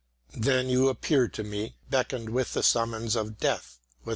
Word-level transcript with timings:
Then 0.35 0.67
you 0.67 0.89
appeared 0.89 1.31
to 1.35 1.43
me, 1.43 1.75
beckoning 1.91 2.33
with 2.33 2.53
the 2.53 2.63
summons 2.63 3.15
of 3.15 3.37
Death. 3.37 3.77